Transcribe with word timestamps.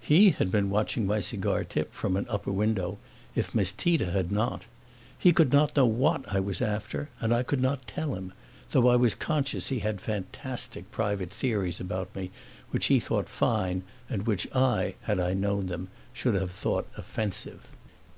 HE 0.00 0.30
had 0.30 0.50
been 0.50 0.70
watching 0.70 1.06
my 1.06 1.20
cigar 1.20 1.62
tip 1.62 1.92
from 1.92 2.16
an 2.16 2.24
upper 2.30 2.50
window, 2.50 2.96
if 3.34 3.54
Miss 3.54 3.70
Tita 3.70 4.12
had 4.12 4.32
not; 4.32 4.64
he 5.18 5.30
could 5.30 5.52
not 5.52 5.76
know 5.76 5.84
what 5.84 6.24
I 6.26 6.40
was 6.40 6.62
after 6.62 7.10
and 7.20 7.34
I 7.34 7.42
could 7.42 7.60
not 7.60 7.86
tell 7.86 8.14
him, 8.14 8.32
though 8.70 8.88
I 8.88 8.96
was 8.96 9.14
conscious 9.14 9.68
he 9.68 9.80
had 9.80 10.00
fantastic 10.00 10.90
private 10.90 11.28
theories 11.30 11.80
about 11.80 12.16
me 12.16 12.30
which 12.70 12.86
he 12.86 12.98
thought 12.98 13.28
fine 13.28 13.82
and 14.08 14.26
which 14.26 14.48
I, 14.56 14.94
had 15.02 15.20
I 15.20 15.34
known 15.34 15.66
them, 15.66 15.88
should 16.14 16.34
have 16.34 16.52
thought 16.52 16.88
offensive. 16.96 17.68